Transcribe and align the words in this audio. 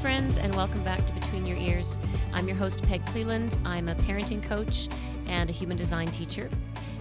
Friends, 0.00 0.38
and 0.38 0.54
welcome 0.54 0.84
back 0.84 1.04
to 1.04 1.12
Between 1.12 1.44
Your 1.44 1.56
Ears. 1.56 1.98
I'm 2.32 2.46
your 2.46 2.56
host, 2.56 2.80
Peg 2.84 3.04
Cleland. 3.06 3.58
I'm 3.64 3.88
a 3.88 3.96
parenting 3.96 4.40
coach 4.40 4.88
and 5.26 5.50
a 5.50 5.52
human 5.52 5.76
design 5.76 6.06
teacher. 6.12 6.48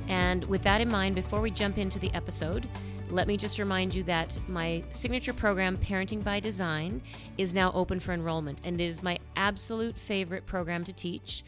And 0.08 0.44
with 0.46 0.63
that 0.63 0.81
in 0.81 0.89
mind, 0.89 1.13
before 1.13 1.40
we 1.40 1.51
jump 1.51 1.78
into 1.78 1.99
the 1.99 2.12
episode, 2.15 2.68
let 3.12 3.28
me 3.28 3.37
just 3.37 3.60
remind 3.60 3.94
you 3.94 4.01
that 4.05 4.40
my 4.47 4.83
signature 4.90 5.31
program, 5.31 5.78
Parenting 5.78 6.23
by 6.23 6.40
Design, 6.40 7.04
is 7.37 7.54
now 7.54 7.72
open 7.73 7.99
for 7.99 8.13
enrollment, 8.13 8.62
and 8.63 8.81
it 8.81 8.83
is 8.83 9.04
my 9.04 9.19
absolute 9.36 9.95
favorite 10.00 10.47
program 10.47 10.83
to 10.86 10.91
teach. 10.91 11.44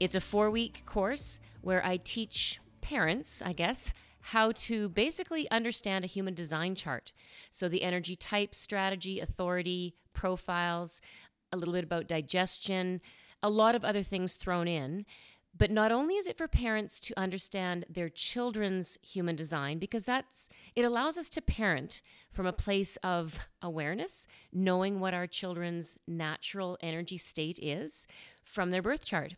It's 0.00 0.14
a 0.14 0.22
four 0.22 0.50
week 0.50 0.84
course 0.86 1.38
where 1.60 1.84
I 1.84 1.98
teach 1.98 2.60
parents, 2.80 3.42
I 3.44 3.52
guess, 3.52 3.92
how 4.28 4.52
to 4.52 4.88
basically 4.88 5.50
understand 5.50 6.02
a 6.02 6.08
human 6.08 6.32
design 6.32 6.74
chart. 6.74 7.12
So, 7.50 7.68
the 7.68 7.82
energy 7.82 8.16
type, 8.16 8.54
strategy, 8.54 9.20
authority, 9.20 9.94
profiles, 10.14 11.02
a 11.52 11.58
little 11.58 11.74
bit 11.74 11.84
about 11.84 12.08
digestion, 12.08 13.02
a 13.42 13.50
lot 13.50 13.74
of 13.74 13.84
other 13.84 14.02
things 14.02 14.34
thrown 14.34 14.66
in. 14.66 15.04
But 15.56 15.70
not 15.70 15.92
only 15.92 16.14
is 16.16 16.26
it 16.26 16.38
for 16.38 16.48
parents 16.48 16.98
to 17.00 17.20
understand 17.20 17.84
their 17.88 18.08
children's 18.08 18.98
human 19.02 19.36
design, 19.36 19.78
because 19.78 20.04
that's 20.06 20.48
it 20.74 20.86
allows 20.86 21.18
us 21.18 21.28
to 21.30 21.42
parent 21.42 22.00
from 22.32 22.46
a 22.46 22.52
place 22.52 22.96
of 23.04 23.38
awareness, 23.60 24.26
knowing 24.52 25.00
what 25.00 25.12
our 25.12 25.26
children's 25.26 25.98
natural 26.08 26.78
energy 26.80 27.18
state 27.18 27.58
is 27.60 28.06
from 28.42 28.70
their 28.70 28.82
birth 28.82 29.04
chart. 29.04 29.34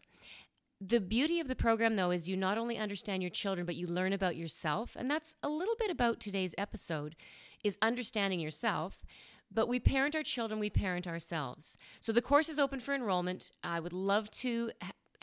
The 0.81 1.01
beauty 1.01 1.41
of 1.41 1.49
the 1.49 1.57
program, 1.57 1.97
though, 1.97 2.11
is 2.11 2.29
you 2.29 2.37
not 2.37 2.59
only 2.59 2.77
understand 2.77 3.23
your 3.23 3.31
children, 3.31 3.65
but 3.65 3.77
you 3.77 3.87
learn 3.87 4.13
about 4.13 4.37
yourself. 4.37 4.95
And 4.95 5.11
that's 5.11 5.37
a 5.43 5.49
little 5.49 5.75
bit 5.79 5.91
about 5.91 6.21
today's 6.21 6.55
episode 6.59 7.17
is 7.65 7.79
understanding 7.81 8.41
yourself. 8.41 9.07
But 9.51 9.69
we 9.69 9.81
parent 9.81 10.15
our 10.15 10.23
children, 10.23 10.61
we 10.61 10.71
parent 10.71 11.07
ourselves. 11.07 11.79
So 12.01 12.13
the 12.13 12.21
course 12.21 12.49
is 12.49 12.59
open 12.59 12.81
for 12.81 12.95
enrollment. 12.95 13.53
I 13.63 13.81
would 13.81 13.93
love 13.93 14.31
to 14.33 14.71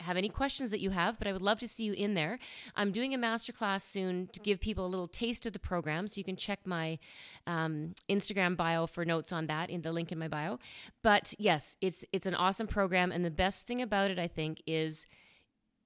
have 0.00 0.16
any 0.16 0.28
questions 0.28 0.70
that 0.70 0.80
you 0.80 0.90
have, 0.90 1.18
but 1.18 1.28
I 1.28 1.32
would 1.32 1.42
love 1.42 1.60
to 1.60 1.68
see 1.68 1.84
you 1.84 1.92
in 1.92 2.14
there. 2.14 2.38
I'm 2.74 2.90
doing 2.90 3.14
a 3.14 3.18
masterclass 3.18 3.82
soon 3.82 4.28
to 4.32 4.40
give 4.40 4.60
people 4.60 4.84
a 4.84 4.88
little 4.88 5.06
taste 5.06 5.46
of 5.46 5.52
the 5.52 5.58
program, 5.58 6.08
so 6.08 6.18
you 6.18 6.24
can 6.24 6.36
check 6.36 6.60
my 6.64 6.98
um, 7.46 7.94
Instagram 8.08 8.56
bio 8.56 8.86
for 8.86 9.04
notes 9.04 9.32
on 9.32 9.46
that 9.46 9.70
in 9.70 9.82
the 9.82 9.92
link 9.92 10.10
in 10.10 10.18
my 10.18 10.28
bio. 10.28 10.58
But 11.02 11.34
yes, 11.38 11.76
it's 11.80 12.04
it's 12.12 12.26
an 12.26 12.34
awesome 12.34 12.66
program, 12.66 13.12
and 13.12 13.24
the 13.24 13.30
best 13.30 13.66
thing 13.66 13.80
about 13.80 14.10
it, 14.10 14.18
I 14.18 14.26
think, 14.26 14.62
is 14.66 15.06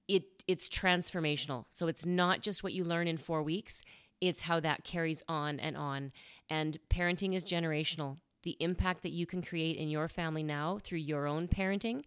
it 0.09 0.23
it's 0.47 0.67
transformational. 0.67 1.65
So 1.69 1.87
it's 1.87 2.05
not 2.05 2.41
just 2.41 2.63
what 2.63 2.73
you 2.73 2.83
learn 2.83 3.07
in 3.07 3.17
4 3.17 3.41
weeks, 3.43 3.83
it's 4.19 4.41
how 4.41 4.59
that 4.59 4.83
carries 4.83 5.23
on 5.29 5.59
and 5.59 5.77
on. 5.77 6.11
And 6.49 6.77
parenting 6.89 7.33
is 7.33 7.45
generational. 7.45 8.17
The 8.43 8.57
impact 8.59 9.03
that 9.03 9.11
you 9.11 9.25
can 9.25 9.41
create 9.41 9.77
in 9.77 9.89
your 9.89 10.07
family 10.09 10.43
now 10.43 10.79
through 10.83 10.99
your 10.99 11.27
own 11.27 11.47
parenting, 11.47 12.03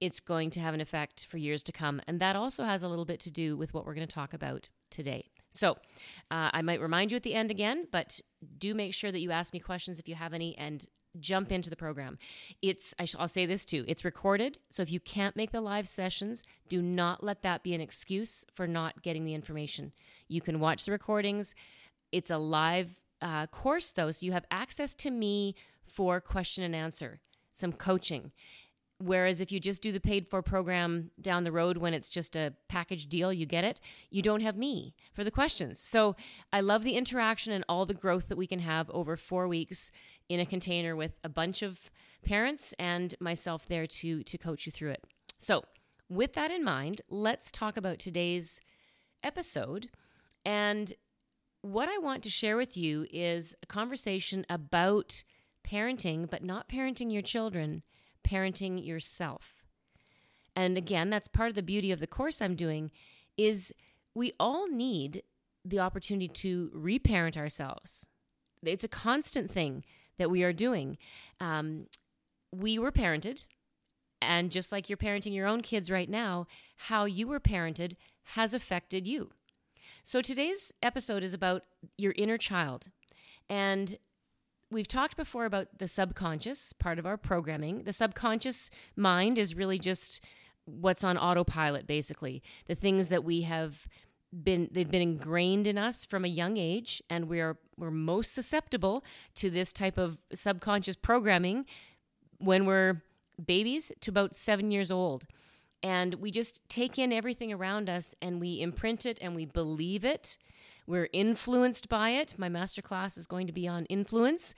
it's 0.00 0.20
going 0.20 0.50
to 0.50 0.60
have 0.60 0.74
an 0.74 0.80
effect 0.80 1.26
for 1.26 1.36
years 1.36 1.62
to 1.64 1.72
come. 1.72 2.00
And 2.08 2.20
that 2.20 2.36
also 2.36 2.64
has 2.64 2.82
a 2.82 2.88
little 2.88 3.04
bit 3.04 3.20
to 3.20 3.30
do 3.30 3.56
with 3.56 3.74
what 3.74 3.84
we're 3.84 3.94
going 3.94 4.06
to 4.06 4.14
talk 4.14 4.32
about 4.32 4.68
today. 4.90 5.30
So 5.50 5.72
uh, 6.30 6.50
I 6.52 6.62
might 6.62 6.80
remind 6.80 7.12
you 7.12 7.16
at 7.16 7.22
the 7.22 7.34
end 7.34 7.50
again, 7.50 7.86
but 7.92 8.20
do 8.58 8.74
make 8.74 8.94
sure 8.94 9.12
that 9.12 9.20
you 9.20 9.30
ask 9.30 9.52
me 9.52 9.60
questions 9.60 10.00
if 10.00 10.08
you 10.08 10.14
have 10.14 10.32
any 10.32 10.56
and 10.58 10.86
jump 11.20 11.52
into 11.52 11.70
the 11.70 11.76
program. 11.76 12.18
It's 12.62 12.94
I'll 13.18 13.28
say 13.28 13.46
this 13.46 13.64
too. 13.64 13.84
It's 13.88 14.04
recorded, 14.04 14.58
so 14.70 14.82
if 14.82 14.90
you 14.90 15.00
can't 15.00 15.36
make 15.36 15.52
the 15.52 15.60
live 15.60 15.88
sessions, 15.88 16.42
do 16.68 16.82
not 16.82 17.22
let 17.22 17.42
that 17.42 17.62
be 17.62 17.74
an 17.74 17.80
excuse 17.80 18.44
for 18.52 18.66
not 18.66 19.02
getting 19.02 19.24
the 19.24 19.34
information. 19.34 19.92
You 20.28 20.40
can 20.40 20.60
watch 20.60 20.84
the 20.84 20.92
recordings. 20.92 21.54
It's 22.12 22.30
a 22.30 22.38
live 22.38 23.00
uh, 23.20 23.46
course 23.46 23.90
though, 23.90 24.10
so 24.10 24.26
you 24.26 24.32
have 24.32 24.46
access 24.50 24.94
to 24.94 25.10
me 25.10 25.54
for 25.84 26.20
question 26.20 26.64
and 26.64 26.74
answer, 26.74 27.20
some 27.52 27.72
coaching. 27.72 28.32
Whereas 28.98 29.40
if 29.40 29.50
you 29.50 29.58
just 29.58 29.82
do 29.82 29.90
the 29.90 30.00
paid 30.00 30.28
for 30.28 30.40
program 30.40 31.10
down 31.20 31.44
the 31.44 31.52
road 31.52 31.76
when 31.76 31.94
it's 31.94 32.08
just 32.08 32.36
a 32.36 32.54
package 32.68 33.06
deal, 33.08 33.32
you 33.32 33.44
get 33.44 33.64
it, 33.64 33.80
you 34.08 34.22
don't 34.22 34.40
have 34.40 34.56
me 34.56 34.94
for 35.12 35.24
the 35.24 35.32
questions. 35.32 35.80
So 35.80 36.14
I 36.52 36.60
love 36.60 36.84
the 36.84 36.96
interaction 36.96 37.52
and 37.52 37.64
all 37.68 37.86
the 37.86 37.94
growth 37.94 38.28
that 38.28 38.38
we 38.38 38.46
can 38.46 38.60
have 38.60 38.88
over 38.90 39.16
four 39.16 39.48
weeks 39.48 39.90
in 40.28 40.38
a 40.38 40.46
container 40.46 40.94
with 40.94 41.18
a 41.24 41.28
bunch 41.28 41.62
of 41.62 41.90
parents 42.24 42.72
and 42.78 43.14
myself 43.20 43.66
there 43.66 43.86
to, 43.86 44.22
to 44.22 44.38
coach 44.38 44.64
you 44.64 44.72
through 44.72 44.90
it. 44.90 45.04
So, 45.38 45.64
with 46.08 46.34
that 46.34 46.50
in 46.50 46.62
mind, 46.62 47.00
let's 47.08 47.50
talk 47.50 47.76
about 47.76 47.98
today's 47.98 48.60
episode. 49.22 49.88
And 50.44 50.92
what 51.62 51.88
I 51.88 51.98
want 51.98 52.22
to 52.24 52.30
share 52.30 52.56
with 52.56 52.76
you 52.76 53.06
is 53.10 53.54
a 53.62 53.66
conversation 53.66 54.44
about 54.48 55.24
parenting, 55.66 56.28
but 56.30 56.44
not 56.44 56.68
parenting 56.68 57.12
your 57.12 57.22
children 57.22 57.82
parenting 58.26 58.84
yourself. 58.84 59.62
And 60.56 60.76
again, 60.76 61.10
that's 61.10 61.28
part 61.28 61.48
of 61.48 61.54
the 61.54 61.62
beauty 61.62 61.90
of 61.90 62.00
the 62.00 62.06
course 62.06 62.40
I'm 62.40 62.54
doing 62.54 62.90
is 63.36 63.72
we 64.14 64.32
all 64.38 64.68
need 64.68 65.22
the 65.64 65.80
opportunity 65.80 66.28
to 66.28 66.70
reparent 66.72 67.36
ourselves. 67.36 68.06
It's 68.62 68.84
a 68.84 68.88
constant 68.88 69.50
thing 69.50 69.84
that 70.18 70.30
we 70.30 70.42
are 70.42 70.52
doing. 70.52 70.96
Um, 71.40 71.86
we 72.52 72.78
were 72.78 72.92
parented, 72.92 73.44
and 74.22 74.50
just 74.50 74.70
like 74.70 74.88
you're 74.88 74.96
parenting 74.96 75.34
your 75.34 75.46
own 75.46 75.60
kids 75.60 75.90
right 75.90 76.08
now, 76.08 76.46
how 76.76 77.04
you 77.04 77.26
were 77.26 77.40
parented 77.40 77.96
has 78.34 78.54
affected 78.54 79.06
you. 79.06 79.30
So 80.02 80.22
today's 80.22 80.72
episode 80.82 81.22
is 81.22 81.34
about 81.34 81.64
your 81.98 82.14
inner 82.16 82.38
child. 82.38 82.88
And 83.48 83.98
we've 84.74 84.88
talked 84.88 85.16
before 85.16 85.44
about 85.44 85.78
the 85.78 85.88
subconscious 85.88 86.72
part 86.72 86.98
of 86.98 87.06
our 87.06 87.16
programming. 87.16 87.84
The 87.84 87.92
subconscious 87.92 88.70
mind 88.96 89.38
is 89.38 89.54
really 89.54 89.78
just 89.78 90.20
what's 90.66 91.04
on 91.04 91.16
autopilot, 91.16 91.86
basically. 91.86 92.42
The 92.66 92.74
things 92.74 93.06
that 93.08 93.24
we 93.24 93.42
have 93.42 93.86
been 94.42 94.68
they've 94.72 94.90
been 94.90 95.00
ingrained 95.00 95.64
in 95.64 95.78
us 95.78 96.04
from 96.04 96.24
a 96.24 96.28
young 96.28 96.56
age 96.56 97.00
and 97.08 97.28
we're 97.28 97.56
we're 97.78 97.92
most 97.92 98.34
susceptible 98.34 99.04
to 99.36 99.48
this 99.48 99.72
type 99.72 99.96
of 99.96 100.18
subconscious 100.34 100.96
programming 100.96 101.64
when 102.38 102.66
we're 102.66 103.00
babies 103.44 103.92
to 104.00 104.10
about 104.10 104.34
7 104.34 104.72
years 104.72 104.90
old 104.90 105.24
and 105.84 106.14
we 106.14 106.32
just 106.32 106.60
take 106.68 106.98
in 106.98 107.12
everything 107.12 107.52
around 107.52 107.88
us 107.88 108.14
and 108.20 108.40
we 108.40 108.60
imprint 108.60 109.06
it 109.06 109.18
and 109.20 109.36
we 109.36 109.44
believe 109.44 110.04
it 110.04 110.36
we're 110.86 111.08
influenced 111.12 111.88
by 111.88 112.10
it. 112.10 112.34
My 112.36 112.48
master 112.48 112.82
class 112.82 113.16
is 113.16 113.26
going 113.26 113.46
to 113.46 113.52
be 113.52 113.66
on 113.66 113.86
influence. 113.86 114.54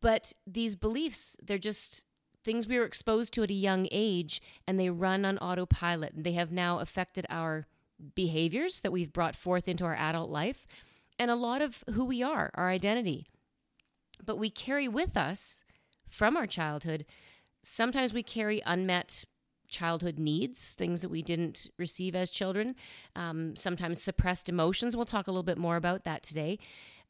But 0.00 0.32
these 0.46 0.76
beliefs, 0.76 1.36
they're 1.42 1.58
just 1.58 2.04
things 2.42 2.66
we 2.66 2.78
were 2.78 2.84
exposed 2.84 3.32
to 3.34 3.42
at 3.42 3.50
a 3.50 3.54
young 3.54 3.88
age 3.90 4.40
and 4.66 4.78
they 4.78 4.90
run 4.90 5.24
on 5.24 5.38
autopilot. 5.38 6.12
They 6.16 6.32
have 6.32 6.52
now 6.52 6.78
affected 6.78 7.26
our 7.28 7.66
behaviors 8.14 8.80
that 8.82 8.92
we've 8.92 9.12
brought 9.12 9.36
forth 9.36 9.66
into 9.66 9.84
our 9.84 9.94
adult 9.94 10.30
life 10.30 10.66
and 11.18 11.30
a 11.30 11.36
lot 11.36 11.62
of 11.62 11.82
who 11.92 12.04
we 12.04 12.22
are, 12.22 12.50
our 12.54 12.68
identity. 12.68 13.26
But 14.24 14.38
we 14.38 14.50
carry 14.50 14.88
with 14.88 15.16
us 15.16 15.64
from 16.08 16.36
our 16.36 16.46
childhood, 16.46 17.06
sometimes 17.62 18.12
we 18.12 18.22
carry 18.22 18.62
unmet 18.64 19.24
childhood 19.68 20.18
needs, 20.18 20.72
things 20.72 21.00
that 21.02 21.08
we 21.08 21.22
didn't 21.22 21.68
receive 21.78 22.14
as 22.14 22.30
children, 22.30 22.74
um, 23.16 23.56
sometimes 23.56 24.02
suppressed 24.02 24.48
emotions. 24.48 24.96
We'll 24.96 25.04
talk 25.04 25.26
a 25.26 25.30
little 25.30 25.42
bit 25.42 25.58
more 25.58 25.76
about 25.76 26.04
that 26.04 26.22
today. 26.22 26.58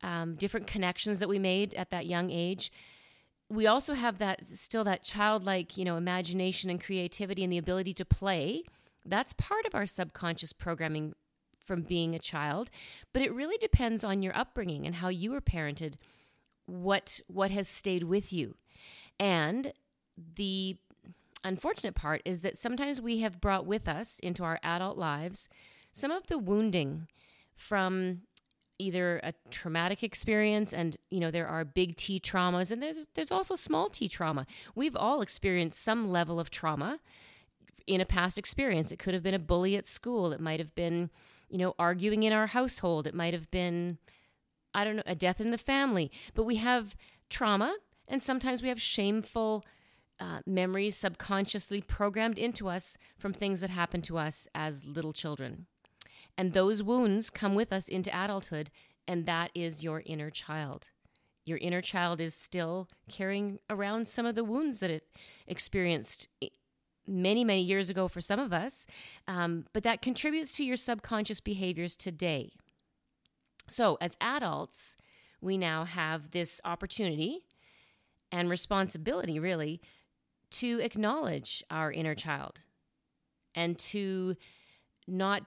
Um, 0.03 0.35
different 0.35 0.67
connections 0.67 1.19
that 1.19 1.29
we 1.29 1.39
made 1.39 1.75
at 1.75 1.91
that 1.91 2.07
young 2.07 2.31
age. 2.31 2.71
We 3.49 3.67
also 3.67 3.95
have 3.95 4.19
that 4.19 4.47
still 4.53 4.85
that 4.85 5.03
childlike, 5.03 5.77
you 5.77 5.85
know, 5.85 5.97
imagination 5.97 6.71
and 6.71 6.83
creativity 6.83 7.45
and 7.45 7.53
the 7.53 7.59
ability 7.59 7.95
to 7.95 8.05
play. 8.05 8.65
That's 9.05 9.33
part 9.35 9.67
of 9.67 9.75
our 9.75 9.87
subconscious 9.87 10.53
programming 10.53 11.15
from 11.65 11.83
being 11.83 12.15
a 12.15 12.19
child, 12.19 12.71
but 13.13 13.23
it 13.23 13.33
really 13.33 13.57
depends 13.57 14.05
on 14.05 14.23
your 14.23 14.37
upbringing 14.37 14.87
and 14.87 14.97
how 14.97 15.09
you 15.09 15.31
were 15.31 15.41
parented, 15.41 15.95
what 16.67 17.21
what 17.27 17.51
has 17.51 17.69
stayed 17.69 18.05
with 18.05 18.33
you. 18.33 18.57
And 19.19 19.73
the 20.37 20.77
unfortunate 21.45 21.95
part 21.95 22.23
is 22.25 22.41
that 22.41 22.57
sometimes 22.57 23.01
we 23.01 23.21
have 23.21 23.41
brought 23.41 23.67
with 23.67 23.87
us 23.87 24.19
into 24.21 24.43
our 24.43 24.59
adult 24.63 24.97
lives 24.97 25.49
some 25.93 26.11
of 26.11 26.27
the 26.27 26.39
wounding 26.39 27.07
from 27.55 28.23
either 28.79 29.21
a 29.23 29.33
traumatic 29.51 30.03
experience 30.03 30.73
and 30.73 30.97
you 31.11 31.21
know 31.21 31.31
there 31.31 31.47
are 31.47 31.65
big 31.65 31.97
T 31.97 32.19
traumas 32.19 32.73
and 32.73 32.83
there's 32.83 33.07
there's 33.15 33.31
also 33.31 33.55
small 33.55 33.89
T 33.89 34.09
trauma. 34.09 34.47
We've 34.75 34.97
all 34.97 35.21
experienced 35.21 35.81
some 35.81 36.11
level 36.11 36.41
of 36.41 36.51
trauma 36.51 36.99
in 37.87 38.01
a 38.01 38.07
past 38.07 38.39
experience. 38.39 38.91
It 38.91 38.99
could 38.99 39.15
have 39.15 39.23
been 39.23 39.35
a 39.35 39.39
bully 39.39 39.77
at 39.77 39.87
school, 39.87 40.33
it 40.33 40.41
might 40.41 40.59
have 40.59 40.75
been, 40.75 41.11
you 41.49 41.59
know, 41.59 41.75
arguing 41.79 42.25
in 42.25 42.33
our 42.33 42.49
household, 42.49 43.07
it 43.07 43.15
might 43.15 43.35
have 43.35 43.51
been 43.51 43.99
I 44.77 44.83
don't 44.85 44.97
know, 44.97 45.03
a 45.07 45.15
death 45.15 45.41
in 45.41 45.53
the 45.53 45.59
family. 45.59 46.11
But 46.35 46.45
we 46.45 46.57
have 46.57 46.97
trauma 47.31 47.77
and 48.09 48.23
sometimes 48.23 48.61
we 48.61 48.69
have 48.69 48.83
shameful 48.83 49.65
uh, 50.21 50.41
memories 50.47 50.97
subconsciously 50.97 51.81
programmed 51.81 52.39
into 52.39 52.69
us 52.69 52.97
from 53.19 53.33
things 53.33 53.61
that 53.61 53.71
happened 53.71 54.05
to 54.05 54.19
us 54.19 54.47
as 54.55 54.85
little 54.85 55.13
children. 55.13 55.67
And 56.37 56.53
those 56.53 56.83
wounds 56.83 57.31
come 57.31 57.55
with 57.55 57.73
us 57.73 57.89
into 57.89 58.11
adulthood, 58.11 58.71
and 59.07 59.27
that 59.27 59.51
is 59.55 59.83
your 59.83 60.03
inner 60.07 60.31
child. 60.31 60.89
Your 61.47 61.59
inner 61.59 61.83
child 61.83 62.21
is 62.21 62.35
still 62.35 62.89
carrying 63.09 63.59
around 63.69 64.09
some 64.09 64.27
of 64.27 64.35
the 64.35 64.45
wounds 64.45 64.79
that 64.79 64.91
it 64.91 65.07
experienced 65.47 66.29
many, 67.07 67.45
many 67.45 67.61
years 67.61 67.91
ago 67.91 68.09
for 68.09 68.21
some 68.21 68.41
of 68.41 68.53
us, 68.53 68.87
um, 69.29 69.67
but 69.73 69.83
that 69.83 70.01
contributes 70.01 70.53
to 70.57 70.65
your 70.65 70.77
subconscious 70.77 71.41
behaviors 71.41 71.95
today. 71.95 72.53
So, 73.69 73.99
as 74.01 74.17
adults, 74.21 74.97
we 75.41 75.59
now 75.59 75.85
have 75.85 76.31
this 76.31 76.61
opportunity 76.65 77.45
and 78.33 78.51
responsibility, 78.51 79.39
really, 79.39 79.81
to 80.55 80.81
acknowledge 80.81 81.63
our 81.71 81.93
inner 81.93 82.15
child 82.15 82.65
and 83.55 83.79
to 83.79 84.37
not 85.07 85.45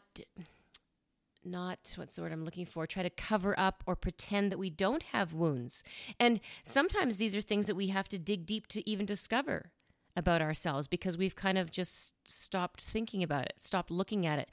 not 1.44 1.94
what's 1.96 2.16
the 2.16 2.22
word 2.22 2.34
I'm 2.34 2.44
looking 2.44 2.66
for, 2.66 2.86
try 2.86 3.04
to 3.04 3.10
cover 3.10 3.58
up 3.58 3.84
or 3.86 3.96
pretend 3.96 4.52
that 4.52 4.60
we 4.60 4.70
don't 4.70 5.04
have 5.04 5.34
wounds. 5.34 5.82
And 6.20 6.42
sometimes 6.64 7.18
these 7.18 7.36
are 7.36 7.42
things 7.42 7.68
that 7.68 7.76
we 7.76 7.88
have 7.88 8.10
to 8.10 8.20
dig 8.20 8.46
deep 8.46 8.68
to 8.68 8.88
even 8.90 9.06
discover 9.06 9.72
about 10.16 10.42
ourselves 10.42 10.88
because 10.88 11.18
we've 11.18 11.36
kind 11.36 11.58
of 11.58 11.72
just 11.72 12.14
stopped 12.26 12.82
thinking 12.82 13.24
about 13.24 13.46
it, 13.46 13.54
stopped 13.60 13.92
looking 13.92 14.26
at 14.26 14.40
it. 14.40 14.50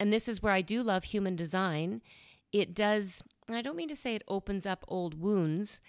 And 0.00 0.12
this 0.12 0.26
is 0.26 0.42
where 0.42 0.52
I 0.52 0.62
do 0.62 0.82
love 0.82 1.04
human 1.04 1.36
design. 1.36 2.02
It 2.52 2.74
does, 2.74 3.22
and 3.46 3.56
I 3.56 3.62
don't 3.62 3.76
mean 3.76 3.88
to 3.88 3.96
say 3.96 4.14
it 4.14 4.24
opens 4.26 4.66
up 4.66 4.84
old 4.88 5.20
wounds, 5.20 5.80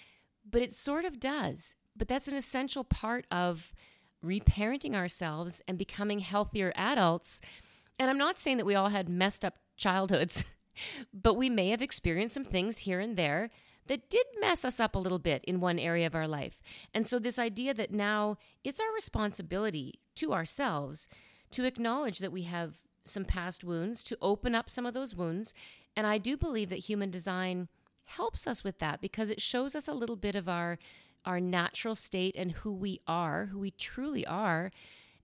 but 0.50 0.62
it 0.62 0.75
sort 0.75 1.06
of 1.06 1.19
does. 1.19 1.75
But 1.96 2.08
that's 2.08 2.28
an 2.28 2.36
essential 2.36 2.84
part 2.84 3.25
of 3.31 3.74
reparenting 4.25 4.95
ourselves 4.95 5.62
and 5.68 5.77
becoming 5.77 6.19
healthier 6.19 6.74
adults. 6.75 7.42
And 8.00 8.10
I'm 8.10 8.18
not 8.18 8.38
saying 8.38 8.57
that 8.57 8.66
we 8.66 8.75
all 8.75 8.89
had 8.89 9.07
messed 9.07 9.45
up 9.45 9.56
childhoods, 9.77 10.45
but 11.13 11.36
we 11.36 11.50
may 11.50 11.69
have 11.69 11.81
experienced 11.81 12.33
some 12.33 12.44
things 12.44 12.80
here 12.80 13.00
and 13.00 13.16
there 13.16 13.50
that 13.88 14.10
did 14.10 14.25
mess 14.39 14.66
us 14.66 14.80
up 14.80 14.95
a 14.95 15.00
little 15.00 15.19
bit 15.19 15.44
in 15.45 15.60
one 15.60 15.77
area 15.77 16.07
of 16.07 16.16
our 16.16 16.27
life. 16.27 16.62
And 16.94 17.06
so, 17.06 17.19
this 17.19 17.38
idea 17.38 17.74
that 17.75 17.92
now 17.92 18.38
it's 18.63 18.80
our 18.80 18.94
responsibility 18.94 20.00
to 20.16 20.33
ourselves 20.33 21.07
to 21.51 21.66
acknowledge 21.66 22.19
that 22.19 22.31
we 22.31 22.44
have 22.44 22.80
some 23.06 23.25
past 23.25 23.63
wounds, 23.63 24.04
to 24.04 24.18
open 24.22 24.56
up 24.56 24.69
some 24.69 24.86
of 24.86 24.94
those 24.94 25.16
wounds. 25.16 25.54
And 25.95 26.07
I 26.07 26.18
do 26.18 26.36
believe 26.36 26.69
that 26.69 26.80
human 26.80 27.12
design 27.12 27.69
helps 28.06 28.48
us 28.48 28.63
with 28.63 28.80
that 28.80 29.01
because 29.01 29.30
it 29.30 29.42
shows 29.42 29.75
us 29.75 29.88
a 29.88 29.94
little 29.94 30.16
bit 30.16 30.36
of 30.36 30.50
our 30.50 30.77
our 31.25 31.39
natural 31.39 31.95
state 31.95 32.36
and 32.38 32.51
who 32.51 32.72
we 32.72 33.01
are, 33.07 33.48
who 33.48 33.60
we 33.60 33.72
truly 33.72 34.25
are. 34.25 34.72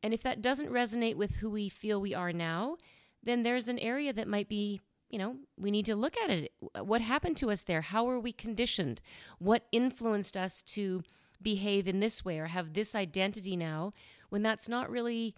And 0.03 0.13
if 0.13 0.24
that 0.24 0.42
doesn't 0.42 0.71
resonate 0.71 1.15
with 1.15 1.36
who 1.36 1.50
we 1.50 1.69
feel 1.69 2.01
we 2.01 2.15
are 2.15 2.33
now, 2.33 2.77
then 3.24 3.44
there's 3.44 3.68
an 3.68 3.80
area 3.80 4.12
that 4.13 4.27
might 4.27 4.50
be 4.50 4.81
you 5.12 5.19
know, 5.19 5.36
we 5.57 5.71
need 5.71 5.86
to 5.86 5.95
look 5.95 6.15
at 6.18 6.30
it. 6.30 6.53
What 6.80 7.01
happened 7.01 7.36
to 7.38 7.51
us 7.51 7.63
there? 7.63 7.81
How 7.81 8.06
were 8.06 8.19
we 8.19 8.31
conditioned? 8.31 9.01
What 9.39 9.68
influenced 9.71 10.38
us 10.38 10.62
to 10.68 11.03
behave 11.42 11.88
in 11.88 12.00
this 12.00 12.24
way 12.24 12.39
or 12.39 12.48
have 12.48 12.74
this 12.74 12.95
identity 12.95 13.57
now 13.57 13.94
when 14.30 14.42
that's 14.42 14.69
not 14.69 14.89
really 14.89 15.36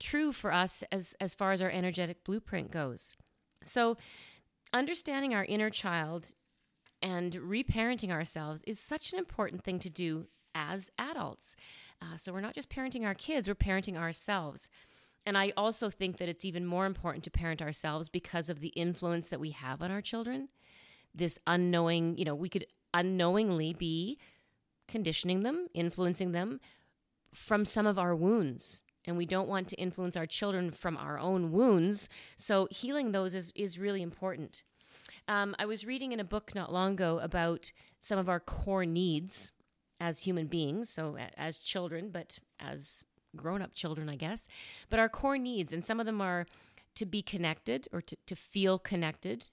true 0.00 0.32
for 0.32 0.52
us 0.52 0.82
as, 0.90 1.14
as 1.20 1.34
far 1.34 1.52
as 1.52 1.60
our 1.60 1.70
energetic 1.70 2.24
blueprint 2.24 2.70
goes? 2.70 3.14
So, 3.62 3.98
understanding 4.72 5.34
our 5.34 5.44
inner 5.44 5.70
child 5.70 6.32
and 7.04 7.34
reparenting 7.34 8.10
ourselves 8.10 8.62
is 8.66 8.80
such 8.80 9.12
an 9.12 9.18
important 9.18 9.62
thing 9.62 9.78
to 9.80 9.90
do 9.90 10.26
as 10.54 10.90
adults. 10.98 11.54
Uh, 12.00 12.16
so, 12.16 12.32
we're 12.32 12.40
not 12.40 12.54
just 12.54 12.70
parenting 12.70 13.04
our 13.04 13.14
kids, 13.14 13.46
we're 13.46 13.54
parenting 13.54 13.98
ourselves. 13.98 14.70
And 15.26 15.38
I 15.38 15.52
also 15.56 15.90
think 15.90 16.16
that 16.16 16.28
it's 16.28 16.44
even 16.44 16.66
more 16.66 16.86
important 16.86 17.24
to 17.24 17.30
parent 17.30 17.62
ourselves 17.62 18.08
because 18.08 18.48
of 18.48 18.60
the 18.60 18.68
influence 18.68 19.28
that 19.28 19.40
we 19.40 19.50
have 19.50 19.82
on 19.82 19.90
our 19.90 20.02
children. 20.02 20.48
This 21.14 21.38
unknowing, 21.46 22.18
you 22.18 22.24
know, 22.24 22.34
we 22.34 22.48
could 22.48 22.66
unknowingly 22.92 23.72
be 23.72 24.18
conditioning 24.88 25.42
them, 25.42 25.68
influencing 25.74 26.32
them 26.32 26.60
from 27.32 27.64
some 27.64 27.86
of 27.86 27.98
our 27.98 28.14
wounds. 28.14 28.82
And 29.06 29.16
we 29.16 29.26
don't 29.26 29.48
want 29.48 29.68
to 29.68 29.76
influence 29.76 30.16
our 30.16 30.26
children 30.26 30.70
from 30.70 30.96
our 30.96 31.18
own 31.18 31.52
wounds. 31.52 32.08
So 32.36 32.68
healing 32.70 33.12
those 33.12 33.34
is, 33.34 33.52
is 33.54 33.78
really 33.78 34.02
important. 34.02 34.62
Um, 35.26 35.54
I 35.58 35.66
was 35.66 35.86
reading 35.86 36.12
in 36.12 36.20
a 36.20 36.24
book 36.24 36.54
not 36.54 36.72
long 36.72 36.92
ago 36.92 37.18
about 37.18 37.72
some 37.98 38.18
of 38.18 38.28
our 38.28 38.40
core 38.40 38.84
needs 38.84 39.52
as 40.00 40.20
human 40.20 40.46
beings, 40.46 40.90
so 40.90 41.16
as 41.36 41.58
children, 41.58 42.10
but 42.10 42.38
as 42.60 43.04
grown 43.34 43.62
up 43.62 43.74
children, 43.74 44.08
I 44.08 44.16
guess. 44.16 44.46
But 44.90 44.98
our 44.98 45.08
core 45.08 45.38
needs, 45.38 45.72
and 45.72 45.84
some 45.84 45.98
of 45.98 46.06
them 46.06 46.20
are 46.20 46.46
to 46.96 47.06
be 47.06 47.22
connected 47.22 47.88
or 47.92 48.02
to, 48.02 48.16
to 48.26 48.36
feel 48.36 48.78
connected. 48.78 49.48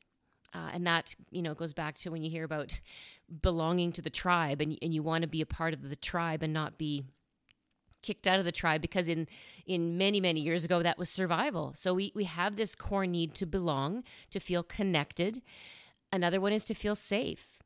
Uh, 0.53 0.69
and 0.73 0.85
that, 0.85 1.15
you 1.29 1.41
know, 1.41 1.53
goes 1.53 1.71
back 1.74 1.97
to 2.00 2.09
when 2.09 2.21
you 2.21 2.29
hear 2.29 2.44
about 2.44 2.81
belonging 3.41 3.94
to 3.94 4.01
the 4.01 4.09
tribe 4.09 4.59
and, 4.59 4.77
and 4.81 4.94
you 4.94 5.01
want 5.01 5.21
to 5.21 5.27
be 5.27 5.41
a 5.41 5.45
part 5.45 5.74
of 5.74 5.89
the 5.89 5.95
tribe 5.95 6.44
and 6.44 6.51
not 6.51 6.77
be 6.77 7.06
kicked 8.01 8.27
out 8.27 8.39
of 8.39 8.45
the 8.45 8.51
tribe 8.51 8.81
because 8.81 9.07
in 9.07 9.27
in 9.65 9.98
many 9.98 10.19
many 10.19 10.39
years 10.39 10.63
ago 10.63 10.81
that 10.81 10.98
was 10.98 11.09
survival 11.09 11.74
so 11.75 11.94
we 11.94 12.12
we 12.15 12.24
have 12.24 12.56
this 12.56 12.75
core 12.75 13.06
need 13.06 13.33
to 13.33 13.45
belong 13.45 14.03
to 14.30 14.39
feel 14.39 14.63
connected 14.63 15.42
another 16.12 16.42
one 16.42 16.53
is 16.53 16.65
to 16.65 16.74
feel 16.74 16.95
safe 16.95 17.59